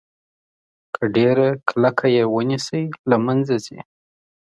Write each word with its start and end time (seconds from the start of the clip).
که 0.93 1.03
ډیره 1.15 1.47
کلکه 1.69 2.05
یې 2.15 2.23
ونیسئ 2.33 2.83
له 3.09 3.17
منځه 3.25 3.55
ځي. 3.65 3.79